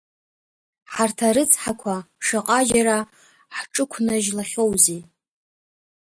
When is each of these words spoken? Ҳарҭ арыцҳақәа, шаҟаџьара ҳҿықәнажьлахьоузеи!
Ҳарҭ 0.93 1.19
арыцҳақәа, 1.27 1.95
шаҟаџьара 2.25 2.97
ҳҿықәнажьлахьоузеи! 3.55 5.01